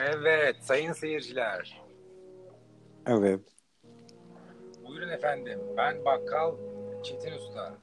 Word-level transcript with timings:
Evet, 0.00 0.56
sayın 0.62 0.92
seyirciler. 0.92 1.82
Evet. 3.06 3.40
Buyurun 4.86 5.08
efendim. 5.08 5.60
Ben 5.76 6.04
bakkal 6.04 6.54
Çetin 7.04 7.32
Usta. 7.32 7.78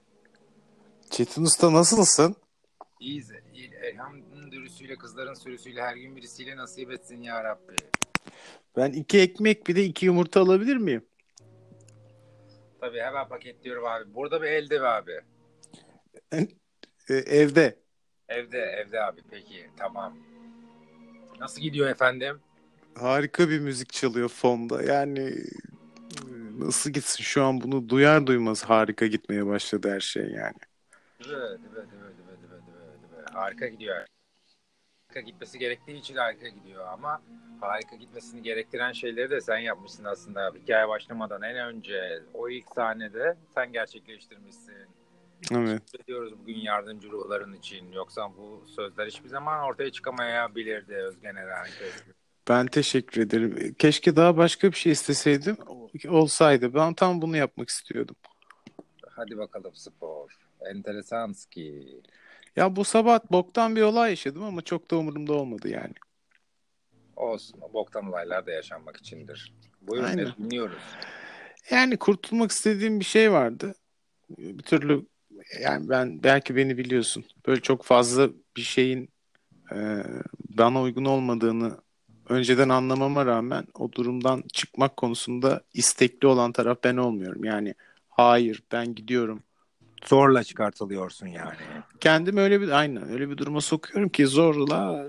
Çetin 1.09 1.43
Usta 1.43 1.73
nasılsın? 1.73 2.35
İyiyiz. 2.99 3.31
İyi- 3.53 3.73
Elhamdülillah 3.83 4.51
dürüsüyle, 4.51 4.95
kızların 4.95 5.33
sürüsüyle 5.33 5.81
her 5.81 5.95
gün 5.95 6.15
birisiyle 6.15 6.57
nasip 6.57 6.91
etsin 6.91 7.21
ya 7.21 7.43
Rabbi. 7.43 7.75
Ben 8.77 8.91
iki 8.91 9.19
ekmek 9.21 9.67
bir 9.67 9.75
de 9.75 9.83
iki 9.83 10.05
yumurta 10.05 10.41
alabilir 10.41 10.77
miyim? 10.77 11.05
Tabii 12.81 12.99
hemen 12.99 13.27
paketliyorum 13.27 13.85
abi. 13.85 14.13
Burada 14.15 14.41
bir 14.41 14.47
elde 14.47 14.81
be 14.81 14.87
abi. 14.87 15.21
Ee, 17.09 17.13
evde. 17.15 17.79
Evde, 18.29 18.57
evde 18.59 19.03
abi. 19.03 19.21
Peki, 19.31 19.69
tamam. 19.77 20.17
Nasıl 21.39 21.61
gidiyor 21.61 21.89
efendim? 21.89 22.39
Harika 22.99 23.49
bir 23.49 23.59
müzik 23.59 23.93
çalıyor 23.93 24.29
fonda. 24.29 24.83
Yani 24.83 25.33
nasıl 26.57 26.89
gitsin 26.89 27.23
şu 27.23 27.43
an 27.43 27.61
bunu 27.61 27.89
duyar 27.89 28.27
duymaz 28.27 28.63
harika 28.63 29.07
gitmeye 29.07 29.45
başladı 29.45 29.91
her 29.91 29.99
şey 29.99 30.23
yani. 30.23 30.57
Evet, 31.19 31.33
evet, 31.33 31.59
evet, 31.75 31.87
evet, 32.27 32.39
evet, 32.49 32.61
evet, 32.77 32.99
evet. 33.15 33.29
Harika 33.33 33.67
gidiyor. 33.67 34.05
Harika 35.07 35.21
gitmesi 35.21 35.59
gerektiği 35.59 35.97
için 35.97 36.15
harika 36.15 36.47
gidiyor 36.47 36.87
ama 36.87 37.21
harika 37.61 37.95
gitmesini 37.95 38.41
gerektiren 38.43 38.91
şeyleri 38.91 39.29
de 39.29 39.41
sen 39.41 39.57
yapmışsın 39.57 40.03
aslında. 40.03 40.51
Hikaye 40.63 40.87
başlamadan 40.87 41.41
en 41.41 41.55
önce 41.57 42.23
o 42.33 42.49
ilk 42.49 42.65
sahnede 42.75 43.37
sen 43.55 43.71
gerçekleştirmişsin. 43.71 44.87
Evet. 45.51 45.81
Ediyoruz 46.03 46.33
bugün 46.39 46.55
yardımcı 46.55 47.11
ruhların 47.11 47.53
için. 47.53 47.91
Yoksa 47.91 48.29
bu 48.37 48.63
sözler 48.67 49.07
hiçbir 49.07 49.29
zaman 49.29 49.63
ortaya 49.63 49.91
çıkamayabilirdi 49.91 50.93
Özgen 50.93 51.35
Eren. 51.35 51.67
Ben 52.49 52.67
teşekkür 52.67 53.21
ederim. 53.21 53.75
Keşke 53.79 54.15
daha 54.15 54.37
başka 54.37 54.71
bir 54.71 54.77
şey 54.77 54.91
isteseydim. 54.91 55.57
Olsaydı. 56.09 56.73
Ben 56.73 56.93
tam 56.93 57.21
bunu 57.21 57.37
yapmak 57.37 57.69
istiyordum. 57.69 58.15
Hadi 59.09 59.37
bakalım 59.37 59.75
spor. 59.75 60.37
Enteresan 60.61 61.35
ki. 61.51 62.01
Ya 62.55 62.75
bu 62.75 62.83
sabah 62.83 63.19
boktan 63.31 63.75
bir 63.75 63.81
olay 63.81 64.09
yaşadım 64.09 64.43
ama 64.43 64.61
çok 64.61 64.91
da 64.91 64.97
umurumda 64.97 65.33
olmadı 65.33 65.69
yani. 65.69 65.93
Olsun. 67.15 67.61
Boktan 67.73 68.09
olaylar 68.09 68.45
da 68.45 68.51
yaşanmak 68.51 68.97
içindir. 68.97 69.53
Buyurun 69.81 70.07
Aynen. 70.07 70.25
ne 70.25 70.37
dinliyoruz. 70.37 70.83
Yani 71.71 71.97
kurtulmak 71.97 72.51
istediğim 72.51 72.99
bir 72.99 73.05
şey 73.05 73.31
vardı. 73.31 73.75
Bir 74.29 74.63
türlü 74.63 75.05
yani 75.61 75.89
ben 75.89 76.23
belki 76.23 76.55
beni 76.55 76.77
biliyorsun. 76.77 77.25
Böyle 77.47 77.61
çok 77.61 77.83
fazla 77.83 78.29
bir 78.57 78.61
şeyin 78.61 79.09
e, 79.71 80.03
bana 80.57 80.81
uygun 80.81 81.05
olmadığını 81.05 81.77
önceden 82.29 82.69
anlamama 82.69 83.25
rağmen 83.25 83.65
o 83.73 83.91
durumdan 83.91 84.43
çıkmak 84.53 84.97
konusunda 84.97 85.61
istekli 85.73 86.27
olan 86.27 86.51
taraf 86.51 86.77
ben 86.83 86.97
olmuyorum. 86.97 87.43
Yani 87.43 87.75
hayır 88.09 88.63
ben 88.71 88.95
gidiyorum. 88.95 89.43
Zorla 90.05 90.43
çıkartılıyorsun 90.43 91.27
yani. 91.27 91.57
Kendimi 91.99 92.41
öyle 92.41 92.61
bir 92.61 92.69
aynen 92.69 93.09
öyle 93.09 93.29
bir 93.29 93.37
duruma 93.37 93.61
sokuyorum 93.61 94.09
ki 94.09 94.27
zorla 94.27 95.07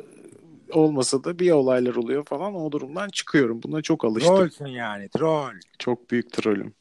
olmasa 0.71 1.25
da 1.25 1.39
bir 1.39 1.51
olaylar 1.51 1.95
oluyor 1.95 2.25
falan 2.25 2.55
o 2.55 2.73
durumdan 2.73 3.09
çıkıyorum. 3.09 3.63
Buna 3.63 3.83
çok 3.83 4.05
alıştım. 4.05 4.37
Trollsün 4.37 4.67
yani 4.67 5.09
troll. 5.09 5.55
Çok 5.79 6.11
büyük 6.11 6.33
trolüm. 6.33 6.75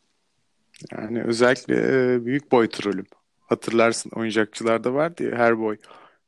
Yani 0.91 1.23
özellikle 1.23 1.75
e, 1.75 2.25
büyük 2.25 2.51
boy 2.51 2.69
trolüm. 2.69 3.05
Hatırlarsın 3.47 4.09
oyuncakçılarda 4.15 4.93
vardı 4.93 5.23
ya 5.23 5.37
her 5.37 5.59
boy 5.59 5.77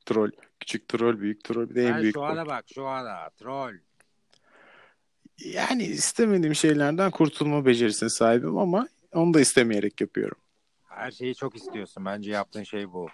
troll. 0.06 0.32
Küçük 0.60 0.88
troll, 0.88 1.20
büyük 1.20 1.44
troll 1.44 1.70
bir 1.70 1.76
de 1.76 1.88
en 1.88 2.02
büyük 2.02 2.16
şu 2.16 2.20
boy. 2.22 2.28
ana 2.30 2.46
bak 2.46 2.66
şu 2.74 2.86
ana 2.86 3.30
troll. 3.30 3.74
Yani 5.38 5.84
istemediğim 5.84 6.56
şeylerden 6.56 7.12
kurtulma 7.12 7.66
becerisine 7.66 8.10
sahibim 8.10 8.58
ama 8.58 8.88
onu 9.14 9.34
da 9.34 9.42
istemeyerek 9.42 10.02
yapıyorum. 10.02 10.38
Her 10.84 11.12
şeyi 11.12 11.36
çok 11.36 11.56
istiyorsun. 11.56 12.06
Bence 12.06 12.32
yaptığın 12.32 12.64
şey 12.64 12.94
bu. 12.94 13.08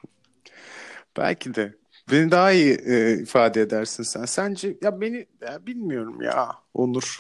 Belki 1.18 1.56
de. 1.56 1.76
Beni 2.12 2.32
daha 2.32 2.52
iyi 2.52 2.78
e, 2.86 3.14
ifade 3.22 3.62
edersin 3.62 4.04
sen. 4.04 4.26
Sence 4.26 4.78
ya 4.82 5.02
beni 5.02 5.28
ya 5.42 5.66
bilmiyorum 5.66 6.22
ya 6.22 6.56
Onur. 6.74 7.20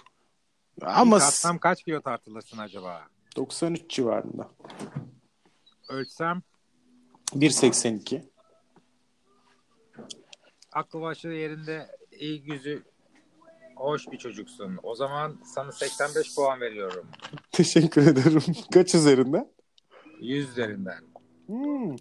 Ama 0.81 1.15
atsam 1.15 1.57
kaç 1.57 1.83
kilo 1.83 2.01
tartılırsın 2.01 2.57
acaba? 2.57 3.07
93 3.35 3.89
civarında. 3.89 4.49
Ölçsem 5.89 6.41
1.82. 7.33 8.21
aklı 10.71 11.01
başı 11.01 11.27
yerinde 11.27 11.87
iyi 12.11 12.51
yüzü 12.51 12.83
hoş 13.75 14.11
bir 14.11 14.17
çocuksun. 14.17 14.79
O 14.83 14.95
zaman 14.95 15.37
sana 15.45 15.71
85 15.71 16.35
puan 16.35 16.61
veriyorum. 16.61 17.07
Teşekkür 17.51 18.07
ederim. 18.07 18.41
Kaç 18.73 18.95
üzerinden? 18.95 19.51
100 20.19 20.49
üzerinden. 20.49 21.03
Hmm. 21.45 21.95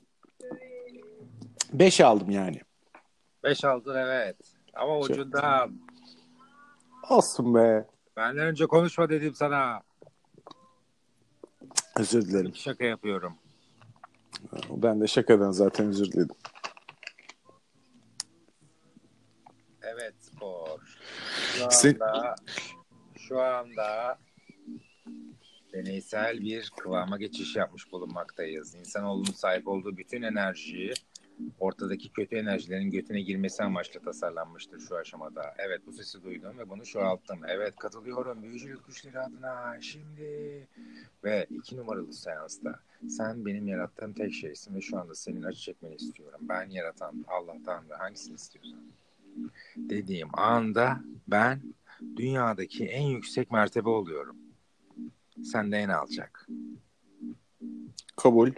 5 1.72 2.00
aldım 2.00 2.30
yani. 2.30 2.60
5 3.44 3.64
aldın 3.64 3.94
evet. 3.96 4.36
Ama 4.74 5.00
Çok- 5.00 5.10
ucundan. 5.10 5.80
Olsun 7.10 7.54
be. 7.54 7.86
Benden 8.16 8.46
önce 8.46 8.66
konuşma 8.66 9.08
dedim 9.10 9.34
sana. 9.34 9.80
Özür 11.96 12.28
dilerim. 12.28 12.54
Şaka 12.54 12.84
yapıyorum. 12.84 13.34
Ben 14.70 15.00
de 15.00 15.06
şakadan 15.06 15.50
zaten 15.50 15.86
özür 15.86 16.12
diledim. 16.12 16.36
Evet 19.82 20.14
spor. 20.20 20.98
Şu 21.54 21.66
Sen- 21.70 21.94
anda, 22.00 22.34
şu 23.18 23.40
anda 23.40 24.18
deneysel 25.72 26.40
bir 26.40 26.70
kıvama 26.78 27.16
geçiş 27.16 27.56
yapmış 27.56 27.92
bulunmaktayız. 27.92 28.74
İnsanoğlunun 28.74 29.24
sahip 29.32 29.68
olduğu 29.68 29.96
bütün 29.96 30.22
enerjiyi 30.22 30.92
ortadaki 31.60 32.12
kötü 32.12 32.36
enerjilerin 32.36 32.90
götüne 32.90 33.20
girmesi 33.20 33.62
amaçlı 33.62 34.00
tasarlanmıştır 34.00 34.80
şu 34.80 34.96
aşamada. 34.96 35.54
Evet 35.58 35.80
bu 35.86 35.92
sesi 35.92 36.22
duydum 36.22 36.58
ve 36.58 36.68
bunu 36.68 36.84
çoğalttım. 36.84 37.40
Evet 37.48 37.76
katılıyorum 37.76 38.42
büyücülük 38.42 38.86
güçleri 38.86 39.20
adına 39.20 39.80
şimdi 39.80 40.66
ve 41.24 41.46
iki 41.50 41.76
numaralı 41.76 42.12
seansta 42.12 42.80
sen 43.08 43.46
benim 43.46 43.68
yarattığım 43.68 44.12
tek 44.12 44.34
şeysin 44.34 44.74
ve 44.74 44.80
şu 44.80 44.98
anda 44.98 45.14
senin 45.14 45.42
acı 45.42 45.60
çekmeni 45.60 45.94
istiyorum. 45.94 46.40
Ben 46.42 46.70
yaratan 46.70 47.24
Allah'tan 47.28 47.90
ve 47.90 47.94
hangisini 47.94 48.34
istiyorsan 48.34 48.80
dediğim 49.76 50.28
anda 50.32 51.00
ben 51.28 51.60
dünyadaki 52.16 52.86
en 52.86 53.02
yüksek 53.02 53.50
mertebe 53.50 53.88
oluyorum. 53.88 54.36
Sen 55.44 55.72
de 55.72 55.76
en 55.76 55.88
alacak. 55.88 56.48
Kabul. 58.16 58.50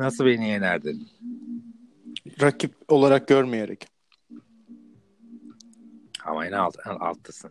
Nasıl 0.00 0.26
beni 0.26 0.48
yenerdin? 0.48 1.08
Rakip 2.40 2.74
olarak 2.88 3.28
görmeyerek. 3.28 3.88
Ama 6.24 6.46
en 6.46 6.52
alt, 6.52 6.76
alttasın. 6.86 7.50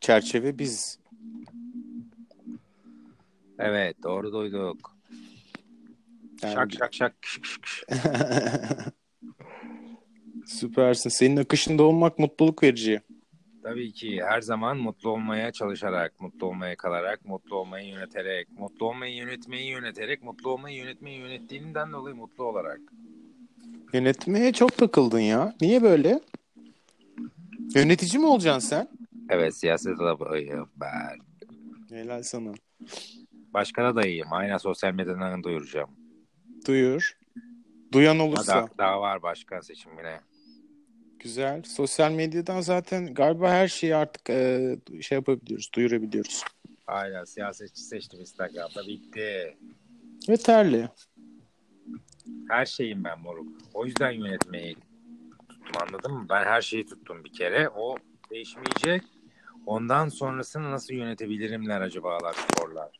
Çerçeve 0.00 0.58
biz. 0.58 0.98
Evet 3.58 4.02
doğru 4.02 4.32
duyduk. 4.32 4.96
Yani- 6.42 6.54
Şak 6.54 6.72
şak 6.72 6.94
şak. 6.94 7.14
Süpersin. 10.46 11.10
Senin 11.10 11.36
akışında 11.36 11.82
olmak 11.82 12.18
mutluluk 12.18 12.62
verici. 12.62 13.00
Tabii 13.64 13.92
ki 13.92 14.20
her 14.24 14.40
zaman 14.40 14.76
mutlu 14.76 15.10
olmaya 15.10 15.52
çalışarak, 15.52 16.20
mutlu 16.20 16.46
olmaya 16.46 16.76
kalarak, 16.76 17.24
mutlu 17.24 17.56
olmayı 17.56 17.88
yöneterek, 17.88 18.56
mutlu 18.56 18.88
olmayı 18.88 19.14
yönetmeyi 19.14 19.70
yöneterek, 19.70 20.22
mutlu 20.22 20.50
olmayı 20.50 20.76
yönetmeyi 20.76 21.18
yönettiğinden 21.18 21.92
dolayı 21.92 22.16
mutlu 22.16 22.44
olarak. 22.44 22.80
Yönetmeye 23.92 24.52
çok 24.52 24.76
takıldın 24.76 25.20
ya. 25.20 25.54
Niye 25.60 25.82
böyle? 25.82 26.20
Yönetici 27.74 28.18
mi 28.18 28.26
olacaksın 28.26 28.68
sen? 28.68 28.88
Evet 29.28 29.56
siyaset 29.56 30.00
adamıyım 30.00 30.70
ben. 30.76 31.18
Helal 31.96 32.22
sana. 32.22 32.52
Başkana 33.54 33.96
dayıyım. 33.96 34.28
Aynen 34.30 34.56
sosyal 34.56 34.92
medyadan 34.94 35.42
duyuracağım. 35.44 35.90
Duyur. 36.66 37.18
Duyan 37.92 38.18
olursa. 38.18 38.54
Daha, 38.54 38.68
daha 38.78 39.00
var 39.00 39.22
başkan 39.22 39.60
seçimine. 39.60 40.20
Güzel. 41.24 41.62
Sosyal 41.62 42.12
medyadan 42.12 42.60
zaten 42.60 43.14
galiba 43.14 43.50
her 43.50 43.68
şeyi 43.68 43.96
artık 43.96 44.30
e, 44.30 44.76
şey 45.00 45.16
yapabiliyoruz, 45.16 45.70
duyurabiliyoruz. 45.74 46.44
Aynen 46.86 47.24
siyasetçi 47.24 47.82
seçtim 47.82 48.20
Instagram'da 48.20 48.86
bitti. 48.86 49.56
Yeterli. 50.28 50.88
Her 52.48 52.66
şeyim 52.66 53.04
ben 53.04 53.20
moruk. 53.20 53.48
O 53.74 53.86
yüzden 53.86 54.10
yönetmeyi 54.10 54.76
tuttum 55.48 55.82
anladın 55.88 56.12
mı? 56.12 56.26
Ben 56.30 56.44
her 56.44 56.62
şeyi 56.62 56.86
tuttum 56.86 57.24
bir 57.24 57.32
kere. 57.32 57.68
O 57.68 57.96
değişmeyecek. 58.30 59.02
Ondan 59.66 60.08
sonrasını 60.08 60.70
nasıl 60.70 60.94
yönetebilirimler 60.94 61.80
acabalar 61.80 62.34
sporlar. 62.34 62.98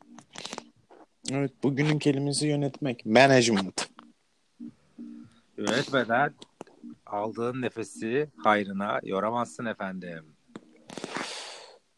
Evet, 1.32 1.52
bugünün 1.62 1.98
kelimesi 1.98 2.46
yönetmek. 2.46 3.06
Management. 3.06 3.88
Yönetmeden 5.58 6.34
aldığın 7.14 7.62
nefesi 7.62 8.30
hayrına 8.44 9.00
yoramazsın 9.02 9.64
efendim. 9.64 10.36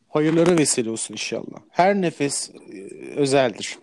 Hayırlara 0.09 0.59
vesile 0.59 0.91
olsun 0.91 1.15
inşallah. 1.15 1.59
Her 1.71 1.95
nefes 1.95 2.51
e, 2.73 2.83
özeldir. 3.17 3.79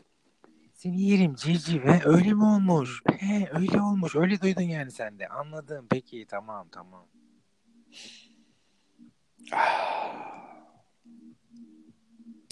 Seni 0.73 1.01
yerim 1.01 1.35
cici 1.35 1.83
ve 1.83 2.01
öyle 2.05 2.33
mi 2.33 2.43
olmuş? 2.45 3.01
He 3.19 3.49
öyle 3.53 3.81
olmuş. 3.81 4.15
Öyle 4.15 4.41
duydun 4.41 4.61
yani 4.61 4.91
sen 4.91 5.19
de. 5.19 5.27
Anladım. 5.27 5.87
Peki 5.89 6.25
tamam 6.29 6.67
tamam. 6.71 7.07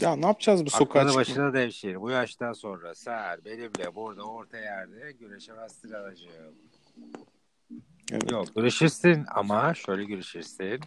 Ya 0.02 0.16
ne 0.16 0.26
yapacağız 0.26 0.66
bu 0.66 0.70
sokağa 0.70 1.00
Aklı 1.00 1.10
çıkma? 1.10 1.22
başına 1.22 1.54
devşir. 1.54 2.02
Bu 2.02 2.10
yaştan 2.10 2.54
sonra 2.54 2.96
ser 2.96 3.46
benimle 3.46 3.96
burada 3.96 4.24
orta 4.24 4.58
yerde 4.58 5.12
güreşemezsin 5.12 5.92
alacağım. 5.92 6.56
Evet. 8.12 8.32
Yok 8.32 8.56
güreşirsin 8.56 9.26
ama 9.36 9.74
şöyle 9.74 10.04
güreşirsin. 10.04 10.80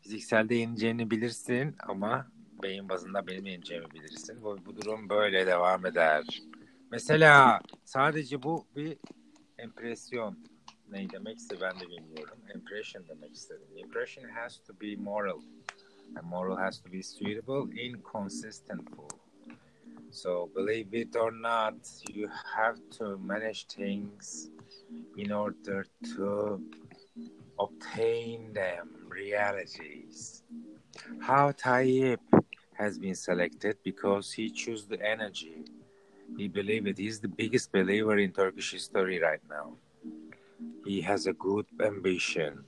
Fizikselde 0.00 0.54
yeneceğini 0.54 1.10
bilirsin 1.10 1.76
ama 1.88 2.26
beyin 2.62 2.88
bazında 2.88 3.26
benim 3.26 3.46
yeneceğimi 3.46 3.90
bilirsin. 3.90 4.42
Bu, 4.42 4.58
bu 4.66 4.76
durum 4.76 5.08
böyle 5.08 5.46
devam 5.46 5.86
eder. 5.86 6.42
Mesela 6.90 7.60
sadece 7.84 8.42
bu 8.42 8.66
bir 8.76 8.98
empresyon. 9.58 10.38
Ne 10.90 11.10
demekse 11.10 11.60
ben 11.60 11.80
de 11.80 11.88
bilmiyorum. 11.88 12.38
Impression 12.54 13.04
demek 13.08 13.34
istedim. 13.34 13.66
Impression 13.76 14.28
has 14.28 14.58
to 14.58 14.80
be 14.80 14.96
moral. 14.96 15.40
And 16.16 16.24
moral 16.24 16.56
has 16.56 16.82
to 16.82 16.92
be 16.92 17.02
suitable, 17.02 17.82
inconsistentful. 17.82 19.08
So 20.10 20.50
believe 20.56 21.00
it 21.00 21.16
or 21.16 21.32
not, 21.32 21.74
you 22.14 22.28
have 22.56 22.76
to 22.98 23.18
manage 23.18 23.64
things 23.66 24.50
in 25.20 25.32
order 25.32 25.86
to 26.14 26.60
obtain 27.58 28.52
them 28.52 28.88
realities. 29.08 30.42
How 31.20 31.52
Tayyip 31.52 32.24
has 32.74 32.98
been 32.98 33.14
selected 33.14 33.76
because 33.84 34.32
he 34.32 34.48
chose 34.50 34.86
the 34.86 35.00
energy. 35.06 35.64
He 36.38 36.48
believed 36.48 36.88
it. 36.88 36.98
He's 36.98 37.20
the 37.20 37.28
biggest 37.28 37.70
believer 37.70 38.16
in 38.18 38.32
Turkish 38.32 38.72
history 38.72 39.20
right 39.20 39.42
now. 39.48 39.74
He 40.86 41.00
has 41.02 41.26
a 41.26 41.34
good 41.34 41.66
ambition. 41.82 42.64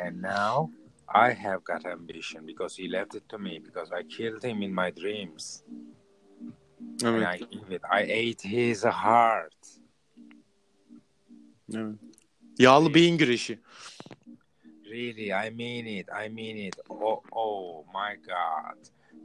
And 0.00 0.22
now 0.22 0.70
I 1.08 1.32
have 1.32 1.64
got 1.64 1.84
ambition 1.84 2.46
because 2.46 2.76
he 2.76 2.86
left 2.86 3.14
it 3.16 3.28
to 3.30 3.38
me 3.38 3.58
because 3.58 3.90
I 3.90 4.02
killed 4.04 4.44
him 4.44 4.62
in 4.62 4.72
my 4.72 4.90
dreams. 4.90 5.64
And. 7.02 7.24
I 7.24 7.38
gave 7.38 7.70
it. 7.70 7.82
I 7.90 8.02
ate 8.02 8.42
his 8.42 8.84
heart. 8.84 9.54
Evet. 11.74 11.96
Yağlı 12.58 12.94
beyin 12.94 13.18
güreşi. 13.18 13.58
Really, 14.84 15.28
I 15.28 15.50
mean 15.50 15.86
it. 15.86 16.08
I 16.08 16.28
mean 16.28 16.56
it. 16.56 16.76
Oh, 16.88 17.22
oh 17.32 17.84
my 17.86 18.16
God! 18.16 18.76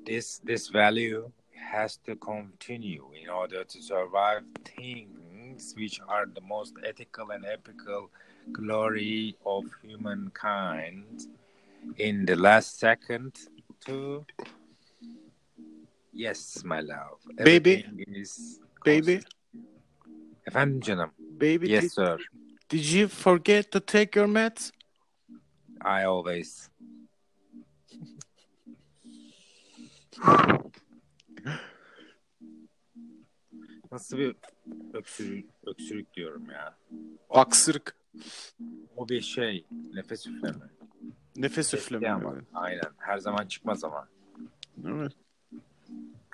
This 0.05 0.39
this 0.39 0.73
value 0.73 1.31
has 1.71 1.97
to 1.97 2.15
continue 2.15 3.03
in 3.21 3.27
order 3.27 3.65
to 3.65 3.81
survive 3.81 4.43
things 4.63 5.75
which 5.75 5.99
are 6.07 6.25
the 6.35 6.41
most 6.41 6.73
ethical 6.83 7.31
and 7.31 7.43
epical 7.45 8.09
glory 8.53 9.35
of 9.45 9.65
humankind. 9.83 11.27
In 11.97 12.25
the 12.25 12.35
last 12.35 12.79
second, 12.79 13.33
to 13.85 14.25
yes, 16.13 16.63
my 16.63 16.79
love. 16.79 17.19
Baby. 17.35 17.83
Everything 17.83 18.05
is 18.15 18.59
Baby, 18.85 19.19
Efendim 20.45 20.81
canım. 20.81 21.11
Baby, 21.39 21.69
Yes, 21.69 21.83
did, 21.83 21.91
sir. 21.91 22.17
did 22.69 22.85
you 22.85 23.07
forget 23.07 23.71
to 23.71 23.79
take 23.79 24.15
your 24.19 24.27
meds? 24.27 24.71
I 25.81 26.03
always. 26.05 26.69
Nasıl 33.91 34.17
bir 34.17 34.35
öksürük, 34.93 35.49
öksürük 35.65 36.13
diyorum 36.13 36.49
ya. 36.51 36.77
Aksırık. 37.29 37.95
O 38.95 39.09
bir 39.09 39.21
şey. 39.21 39.65
Nefes 39.93 40.27
üfleme. 40.27 40.65
Nefes 41.35 41.73
üfleme. 41.73 42.09
ama. 42.09 42.35
Aynen. 42.53 42.81
Her 42.97 43.17
zaman 43.17 43.45
çıkmaz 43.47 43.83
ama. 43.83 44.07
Evet. 44.87 45.11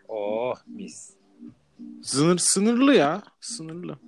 Oh 0.07 0.55
mis. 0.67 1.13
Sınır, 2.03 2.38
sınırlı 2.38 2.94
ya. 2.95 3.23
Sınırlı. 3.41 4.00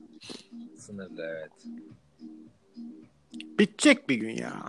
Sınırlı 0.85 1.25
evet. 1.25 1.51
Bitecek 3.59 4.09
bir 4.09 4.15
gün 4.15 4.37
ya. 4.37 4.63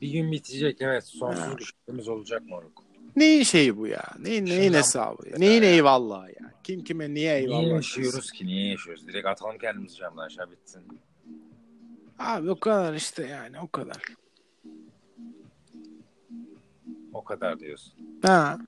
Bir 0.00 0.10
gün 0.10 0.32
bitecek 0.32 0.76
evet. 0.80 1.02
Ha. 1.04 1.08
Sonsuz 1.08 1.58
düşüşümüz 1.58 2.08
olacak 2.08 2.42
moruk. 2.46 2.82
Neyin 3.16 3.42
şeyi 3.42 3.76
bu 3.76 3.86
ya? 3.86 4.04
Neyin, 4.18 4.46
neyin 4.46 4.62
Şundan- 4.62 4.78
hesabı 4.78 5.28
ya? 5.28 5.38
Neyin 5.38 5.62
eyvallahı 5.62 6.28
ya? 6.28 6.52
Kim 6.64 6.84
kime 6.84 7.14
niye 7.14 7.38
eyvallah? 7.38 7.60
Niye 7.60 7.74
yaşıyoruz 7.74 8.32
ki? 8.32 8.46
Niye 8.46 8.70
yaşıyoruz? 8.70 9.08
Direkt 9.08 9.26
atalım 9.26 9.58
kendimizi 9.58 9.96
camdan 9.96 10.26
aşağı 10.26 10.50
bitsin. 10.50 10.82
Abi 12.18 12.50
o 12.50 12.60
kadar 12.60 12.94
işte 12.94 13.26
yani 13.26 13.60
o 13.60 13.68
kadar. 13.68 14.02
O 17.12 17.24
kadar 17.24 17.60
diyorsun. 17.60 17.92
Ha. 18.22 18.58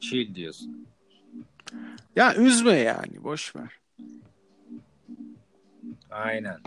Chill 0.00 0.34
diyorsun. 0.34 0.86
Ya 2.16 2.34
üzme 2.34 2.72
yani 2.72 3.24
boş 3.24 3.56
ver. 3.56 3.85
Aynen. 6.16 6.60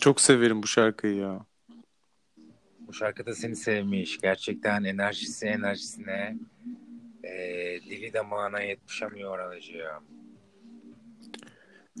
Çok 0.00 0.20
severim 0.20 0.62
bu 0.62 0.66
şarkıyı 0.66 1.14
ya. 1.16 1.46
Bu 2.80 2.92
şarkıda 2.92 3.34
seni 3.34 3.56
sevmiş. 3.56 4.18
Gerçekten 4.20 4.84
enerjisi 4.84 5.46
enerjisine 5.46 6.36
e, 7.24 7.34
dili 7.90 8.12
damağına 8.12 8.60
yetişemiyor 8.60 9.38
alacağım. 9.38 10.04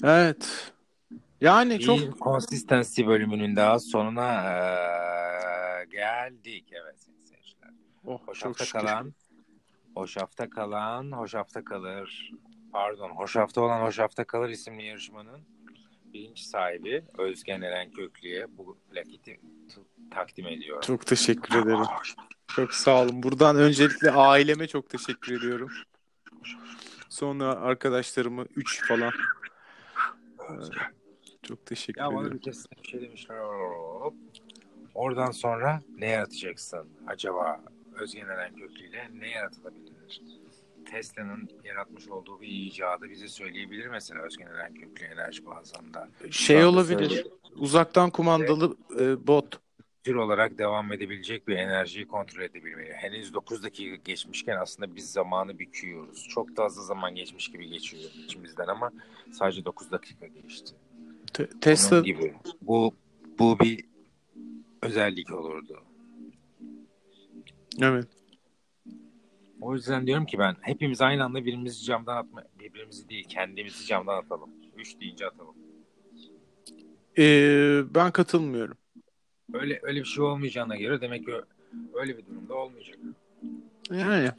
Evet. 0.04 0.72
Yani 1.40 1.78
Bir 1.78 1.84
çok 1.84 2.18
consistency 2.18 3.06
bölümünün 3.06 3.56
daha 3.56 3.78
sonuna 3.78 4.32
e, 4.52 5.84
geldik. 5.84 6.72
Evet 6.72 6.96
seyirciler. 7.28 7.70
oh, 8.04 8.28
Hoş 8.28 8.38
çok 8.38 8.48
hafta 8.50 8.64
şükür. 8.64 8.80
kalan, 8.80 9.14
hoş 9.98 10.16
hafta 10.16 10.50
kalan, 10.50 11.12
hoş 11.12 11.34
hafta 11.34 11.64
kalır. 11.64 12.32
Pardon, 12.72 13.10
hoş 13.10 13.36
hafta 13.36 13.60
olan 13.60 13.80
hoş 13.80 13.98
hafta 13.98 14.24
kalır 14.24 14.48
isimli 14.48 14.84
yarışmanın 14.84 15.40
birinci 16.04 16.44
sahibi 16.48 17.04
Özgen 17.18 17.62
Eren 17.62 17.90
Köklü'ye 17.90 18.46
bu 18.58 18.78
plaketi 18.90 19.40
takdim 20.10 20.46
ediyorum. 20.46 20.80
Çok 20.86 21.06
teşekkür 21.06 21.62
ederim. 21.62 21.84
Çok 22.48 22.74
sağ 22.74 23.02
olun. 23.02 23.22
Buradan 23.22 23.56
öncelikle 23.56 24.10
aileme 24.10 24.66
çok 24.66 24.90
teşekkür 24.90 25.38
ediyorum. 25.38 25.70
Sonra 27.08 27.54
arkadaşlarımı 27.56 28.44
3 28.56 28.88
falan. 28.88 29.12
Çok 31.42 31.66
teşekkür 31.66 32.00
Ya 32.00 32.08
bana 32.08 32.20
ederim. 32.20 32.36
bir 32.36 32.42
kez 32.42 32.66
bir 32.82 32.88
şey 32.88 33.00
demişler. 33.00 33.36
Hop. 34.00 34.14
Oradan 34.94 35.30
sonra 35.30 35.80
ne 35.98 36.06
yaratacaksın? 36.06 36.88
Acaba 37.06 37.60
Özgen 37.94 38.26
Eren 38.28 38.54
Köklü 38.54 38.88
ile 38.88 39.08
ne 39.14 39.28
yaratılabilir? 39.28 39.97
Tesla'nın 40.90 41.48
yaratmış 41.64 42.08
olduğu 42.08 42.40
bir 42.40 42.48
icadı 42.48 43.10
bize 43.10 43.28
söyleyebilir 43.28 43.86
mesela 43.86 44.22
Özgen 44.22 44.46
Eren 44.46 44.74
Köklü 44.74 45.04
enerji 45.06 45.46
bazında. 45.46 46.08
Şey 46.30 46.64
olabilir. 46.64 47.08
söyle- 47.08 47.28
Uzaktan 47.56 48.10
kumandalı 48.10 48.76
e, 49.00 49.26
bot. 49.26 49.60
tür 50.04 50.14
olarak 50.14 50.58
devam 50.58 50.92
edebilecek 50.92 51.48
bir 51.48 51.56
enerjiyi 51.56 52.08
kontrol 52.08 52.42
edebilmeli. 52.42 52.92
Henüz 52.92 53.34
9 53.34 53.62
dakika 53.62 53.96
geçmişken 53.96 54.56
aslında 54.56 54.96
biz 54.96 55.12
zamanı 55.12 55.58
büküyoruz. 55.58 56.28
Çok 56.28 56.56
da 56.56 56.64
hızlı 56.64 56.84
zaman 56.84 57.14
geçmiş 57.14 57.48
gibi 57.50 57.68
geçiyor 57.68 58.02
içimizden 58.24 58.66
ama 58.66 58.92
sadece 59.32 59.64
9 59.64 59.90
dakika 59.90 60.26
geçti. 60.26 60.74
Te- 61.34 61.48
Tesla 61.60 62.00
gibi. 62.00 62.34
Bu 62.62 62.94
bu 63.38 63.58
bir 63.58 63.84
özellik 64.82 65.32
olurdu. 65.32 65.82
evet. 67.80 68.06
O 69.60 69.74
yüzden 69.74 70.06
diyorum 70.06 70.26
ki 70.26 70.38
ben 70.38 70.56
hepimiz 70.60 71.00
aynı 71.00 71.24
anda 71.24 71.38
birbirimizi 71.38 71.84
camdan 71.84 72.16
atma, 72.16 72.44
birbirimizi 72.60 73.08
değil 73.08 73.24
kendimizi 73.28 73.86
camdan 73.86 74.18
atalım. 74.18 74.50
Üç 74.76 75.00
deyince 75.00 75.26
atalım. 75.26 75.54
Ee, 77.18 77.80
ben 77.94 78.12
katılmıyorum. 78.12 78.76
Öyle 79.52 79.80
öyle 79.82 80.00
bir 80.00 80.04
şey 80.04 80.24
olmayacağına 80.24 80.76
göre 80.76 81.00
demek 81.00 81.26
ki 81.26 81.32
öyle 81.94 82.18
bir 82.18 82.26
durumda 82.26 82.54
olmayacak. 82.54 82.98
Yani. 83.90 84.30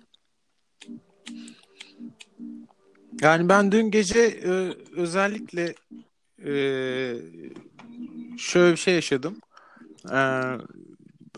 Yani 3.21 3.49
ben 3.49 3.71
dün 3.71 3.91
gece 3.91 4.19
e, 4.19 4.73
özellikle 4.95 5.73
e, 6.45 6.53
şöyle 8.38 8.71
bir 8.71 8.77
şey 8.77 8.93
yaşadım. 8.93 9.38
E, 10.11 10.19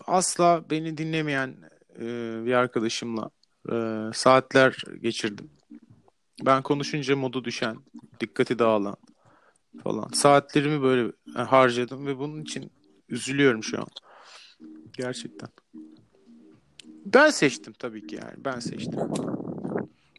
asla 0.06 0.64
beni 0.70 0.98
dinlemeyen 0.98 1.56
e, 1.96 2.02
bir 2.46 2.52
arkadaşımla 2.52 3.30
e, 3.72 3.74
saatler 4.14 4.82
geçirdim. 5.00 5.50
Ben 6.46 6.62
konuşunca 6.62 7.16
modu 7.16 7.44
düşen, 7.44 7.76
dikkati 8.20 8.58
dağılan 8.58 8.96
falan. 9.84 10.08
Saatlerimi 10.08 10.82
böyle 10.82 11.12
harcadım 11.34 12.06
ve 12.06 12.18
bunun 12.18 12.42
için 12.42 12.72
üzülüyorum 13.08 13.62
şu 13.62 13.78
an. 13.78 13.86
Gerçekten. 14.92 15.48
Ben 17.06 17.30
seçtim 17.30 17.72
tabii 17.78 18.06
ki 18.06 18.14
yani. 18.14 18.34
Ben 18.44 18.58
seçtim. 18.58 19.00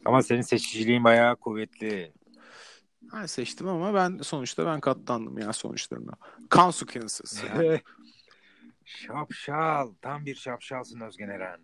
Ama 0.04 0.22
senin 0.22 0.42
seçiciliğin 0.42 1.04
bayağı 1.04 1.36
kuvvetli. 1.36 2.12
Ben 3.12 3.26
seçtim 3.26 3.68
ama 3.68 3.94
ben 3.94 4.18
sonuçta 4.22 4.66
ben 4.66 4.80
katlandım 4.80 5.38
ya 5.38 5.52
sonuçlarına. 5.52 6.12
Consequences 6.50 7.44
yani. 7.44 7.80
Şapşal. 8.84 9.92
Tam 10.02 10.26
bir 10.26 10.34
şapşalsın 10.34 11.00
Özgen 11.00 11.28
Eren. 11.28 11.60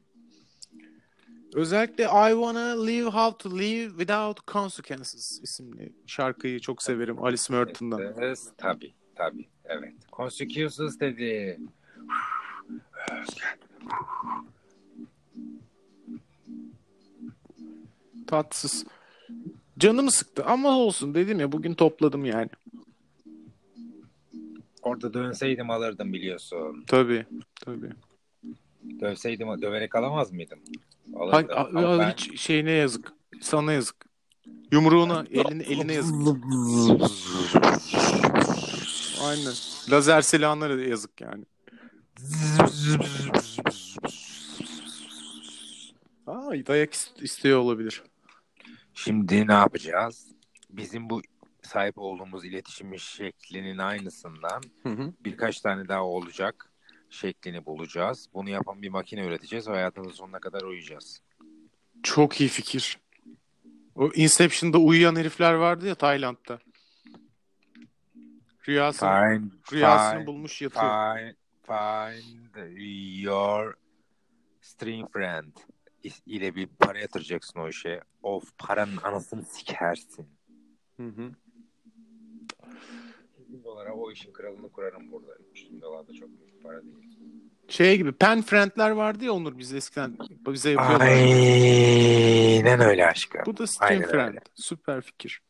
Özellikle 1.54 2.04
I 2.04 2.30
Wanna 2.30 2.86
Live 2.86 3.10
How 3.10 3.38
to 3.38 3.58
Live 3.58 3.88
Without 3.88 4.46
Consequences 4.46 5.40
isimli 5.42 5.92
şarkıyı 6.06 6.60
çok 6.60 6.82
severim 6.82 7.24
Alice 7.24 7.52
Merton'dan. 7.52 8.00
Evet, 8.00 8.38
tabii 8.56 8.94
tabii. 9.14 9.48
Evet. 9.64 9.94
Consequences 10.12 11.00
dedi. 11.00 11.60
Tatsız. 18.26 18.86
Canımı 19.78 20.10
sıktı 20.10 20.44
ama 20.44 20.78
olsun 20.78 21.14
dedim 21.14 21.40
ya 21.40 21.52
bugün 21.52 21.74
topladım 21.74 22.24
yani. 22.24 22.48
Orada 24.82 25.14
dönseydim 25.14 25.70
alırdım 25.70 26.12
biliyorsun. 26.12 26.84
Tabii 26.86 27.26
tabii. 27.60 27.90
Dövseydim 29.00 29.62
döverek 29.62 29.94
alamaz 29.94 30.32
mıydım? 30.32 30.58
Ha, 31.20 31.24
Alırdım. 31.24 31.56
a- 31.58 31.78
Ama 31.78 31.88
a- 31.88 31.98
ben- 31.98 32.10
hiç 32.12 32.40
şeyine 32.40 32.70
yazık. 32.70 33.12
Sana 33.40 33.72
yazık. 33.72 33.96
Yumruğuna, 34.72 35.24
eline, 35.30 35.62
eline 35.62 35.92
yazık. 35.92 36.14
Aynen. 39.22 39.52
Lazer 39.90 40.22
silahına 40.22 40.68
yazık 40.68 41.20
yani. 41.20 41.44
Aa, 46.26 46.50
dayak 46.66 46.92
ist- 46.94 47.22
istiyor 47.22 47.58
olabilir. 47.58 48.02
Şimdi 48.94 49.48
ne 49.48 49.52
yapacağız? 49.52 50.26
Bizim 50.70 51.10
bu 51.10 51.22
sahip 51.62 51.98
olduğumuz 51.98 52.44
iletişim 52.44 52.98
şeklinin 52.98 53.78
aynısından 53.78 54.60
Hı 54.82 54.88
hı. 54.88 55.12
birkaç 55.24 55.60
tane 55.60 55.88
daha 55.88 56.04
olacak 56.04 56.69
şeklini 57.10 57.66
bulacağız. 57.66 58.28
Bunu 58.34 58.50
yapan 58.50 58.82
bir 58.82 58.88
makine 58.88 59.24
üreteceğiz 59.24 59.68
ve 59.68 59.72
hayatımızın 59.72 60.14
sonuna 60.16 60.38
kadar 60.38 60.62
uyuyacağız. 60.62 61.22
Çok 62.02 62.40
iyi 62.40 62.48
fikir. 62.48 62.98
O 63.94 64.10
Inception'da 64.14 64.78
uyuyan 64.78 65.16
herifler 65.16 65.54
vardı 65.54 65.86
ya 65.86 65.94
Tayland'da. 65.94 66.58
Rüyasını, 68.68 69.10
Find, 69.10 69.52
rüyasını 69.72 70.18
find, 70.18 70.26
bulmuş 70.26 70.62
yatıyor. 70.62 71.16
find, 71.16 71.34
find 71.66 72.78
your 73.22 73.74
string 74.60 75.12
friend 75.12 75.52
ile 76.26 76.54
bir 76.54 76.66
para 76.66 76.98
yatıracaksın 76.98 77.60
o 77.60 77.68
işe. 77.68 78.00
Of 78.22 78.58
paranın 78.58 78.96
anasını 78.96 79.44
sikersin. 79.44 80.28
Hı 80.96 81.06
hı. 81.06 81.32
300 83.50 83.58
bin 83.58 83.64
dolara 83.64 83.94
o 83.94 84.12
işin 84.12 84.32
kralını 84.32 84.68
kurarım 84.68 85.12
burada. 85.12 85.32
300 85.50 85.72
bin 85.72 85.80
dolar 85.80 86.08
da 86.08 86.12
çok 86.12 86.28
büyük 86.28 86.62
para 86.62 86.82
değil. 86.82 86.94
Şey 87.68 87.96
gibi 87.96 88.12
pen 88.12 88.42
friendler 88.42 88.90
vardı 88.90 89.24
ya 89.24 89.32
Onur 89.32 89.58
biz 89.58 89.72
eskiden 89.74 90.18
bize 90.46 90.70
yapıyorlar. 90.70 91.06
Aynen 91.06 92.80
öyle 92.80 93.06
aşkım. 93.06 93.42
Bu 93.46 93.56
da 93.56 93.66
Stream 93.66 93.92
Aynen 93.92 94.10
Friend. 94.10 94.28
öyle. 94.28 94.40
Süper 94.54 95.00
fikir. 95.00 95.42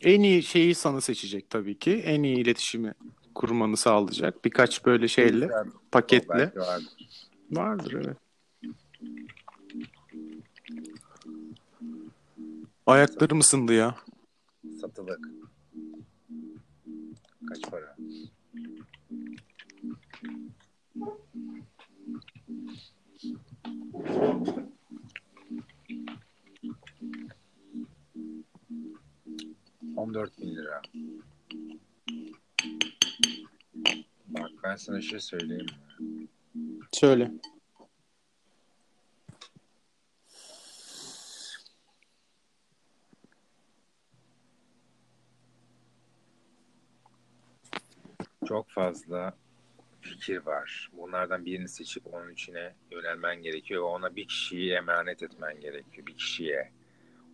En 0.00 0.22
iyi 0.22 0.42
şeyi 0.42 0.74
sana 0.74 1.00
seçecek 1.00 1.50
tabii 1.50 1.78
ki. 1.78 1.92
En 1.92 2.22
iyi 2.22 2.36
iletişimi 2.36 2.94
kurmanı 3.34 3.76
sağlayacak. 3.76 4.44
Birkaç 4.44 4.86
böyle 4.86 5.08
şeyle, 5.08 5.50
paketle. 5.92 6.52
Vardır. 6.56 6.88
Vardır 7.50 7.92
evet. 8.04 8.16
Ayaklarım 12.86 13.40
ısındı 13.40 13.72
ya. 13.72 13.94
Sana 34.82 35.00
şey 35.00 35.20
söyleyeyim? 35.20 35.66
Söyle. 36.92 37.30
Çok 48.48 48.70
fazla 48.70 49.36
fikir 50.00 50.36
var. 50.36 50.90
Bunlardan 50.92 51.44
birini 51.44 51.68
seçip 51.68 52.14
onun 52.14 52.32
içine 52.32 52.74
yönelmen 52.90 53.42
gerekiyor 53.42 53.82
ve 53.82 53.86
ona 53.86 54.16
bir 54.16 54.28
kişiyi 54.28 54.72
emanet 54.72 55.22
etmen 55.22 55.60
gerekiyor. 55.60 56.06
Bir 56.06 56.16
kişiye. 56.16 56.72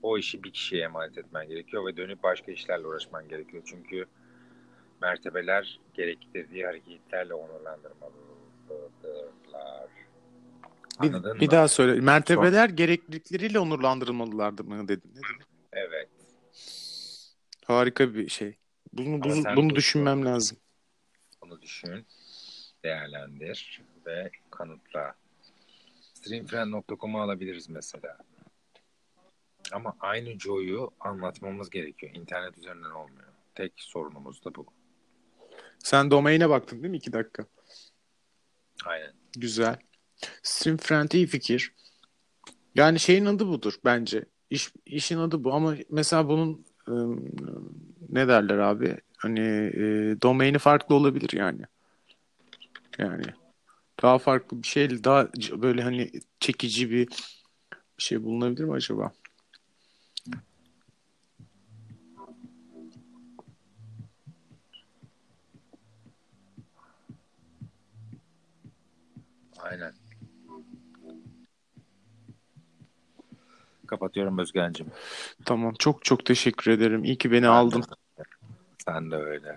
O 0.02 0.18
işi 0.18 0.44
bir 0.44 0.52
kişiye 0.52 0.82
emanet 0.84 1.18
etmen 1.18 1.48
gerekiyor 1.48 1.86
ve 1.86 1.96
dönüp 1.96 2.22
başka 2.22 2.52
işlerle 2.52 2.86
uğraşman 2.86 3.28
gerekiyor. 3.28 3.62
Çünkü 3.66 4.06
mertebeler 5.00 5.80
gerektirdiği 5.94 6.66
hareketlerle 6.66 7.34
onurlandırmalıdırlar. 7.34 9.88
Bir, 11.02 11.08
Anladın 11.08 11.40
bir 11.40 11.46
mı? 11.46 11.52
daha 11.52 11.68
söyle. 11.68 12.00
Mertebeler 12.00 12.68
gereklilikleriyle 12.68 13.58
onurlandırılmalılardı 13.58 14.64
mı 14.64 14.88
dedin? 14.88 15.14
Evet. 15.72 16.08
Harika 17.64 18.14
bir 18.14 18.28
şey. 18.28 18.56
Bunu, 18.92 19.22
bunu, 19.22 19.56
bunu 19.56 19.74
düşünmem 19.74 20.24
lazım. 20.24 20.58
Bunu 21.42 21.62
düşün, 21.62 22.06
değerlendir 22.84 23.82
ve 24.06 24.30
kanıtla. 24.50 25.14
Streamfriend.com'u 26.14 27.20
alabiliriz 27.20 27.68
mesela. 27.68 28.18
Ama 29.72 29.96
aynı 30.00 30.38
Joe'yu 30.38 30.90
anlatmamız 31.00 31.70
gerekiyor. 31.70 32.12
İnternet 32.14 32.58
üzerinden 32.58 32.90
olmuyor. 32.90 33.28
Tek 33.54 33.72
sorunumuz 33.76 34.44
da 34.44 34.54
bu. 34.54 34.66
Sen 35.78 36.10
domaine 36.10 36.48
baktın 36.48 36.82
değil 36.82 36.90
mi? 36.90 36.96
İki 36.96 37.12
dakika. 37.12 37.46
Aynen. 38.84 39.12
Güzel. 39.36 39.76
Stream 40.42 40.76
Friend 40.76 41.10
iyi 41.10 41.26
fikir. 41.26 41.74
Yani 42.74 43.00
şeyin 43.00 43.24
adı 43.26 43.48
budur 43.48 43.74
bence. 43.84 44.24
İş, 44.50 44.72
işin 44.86 45.18
adı 45.18 45.44
bu 45.44 45.54
ama 45.54 45.74
mesela 45.90 46.28
bunun 46.28 46.66
ım, 46.88 47.24
ne 48.08 48.28
derler 48.28 48.58
abi? 48.58 48.96
Hani 49.16 49.40
e, 49.40 49.82
domaini 50.22 50.58
farklı 50.58 50.94
olabilir 50.94 51.30
yani. 51.32 51.62
Yani 52.98 53.24
daha 54.02 54.18
farklı 54.18 54.62
bir 54.62 54.68
şey, 54.68 55.04
daha 55.04 55.28
böyle 55.52 55.82
hani 55.82 56.10
çekici 56.40 56.90
bir 56.90 57.08
şey 57.98 58.22
bulunabilir 58.22 58.64
mi 58.64 58.72
acaba? 58.72 59.12
Aynen. 69.58 69.92
Kapatıyorum 73.86 74.38
Özgen'cim. 74.38 74.86
Tamam. 75.44 75.74
Çok 75.78 76.04
çok 76.04 76.24
teşekkür 76.26 76.70
ederim. 76.70 77.04
İyi 77.04 77.18
ki 77.18 77.30
beni 77.30 77.42
Ben 77.42 77.48
de. 77.48 77.48
aldın. 77.48 77.84
Sen 78.84 79.10
de 79.10 79.16
öyle. 79.16 79.56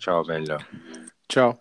Ciao 0.00 0.28
bello. 0.28 0.58
Ciao. 1.28 1.58